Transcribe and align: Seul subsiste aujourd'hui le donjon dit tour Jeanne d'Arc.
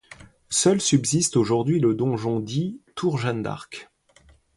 Seul 0.49 0.81
subsiste 0.81 1.37
aujourd'hui 1.37 1.79
le 1.79 1.93
donjon 1.93 2.39
dit 2.39 2.81
tour 2.95 3.19
Jeanne 3.19 3.43
d'Arc. 3.43 3.91